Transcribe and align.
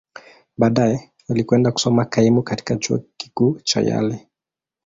Baadaye, 0.57 1.11
alikwenda 1.29 1.71
kusoma 1.71 2.05
kaimu 2.05 2.43
katika 2.43 2.75
Chuo 2.75 2.99
Kikuu 3.17 3.59
cha 3.63 3.81
Yale. 3.81 4.27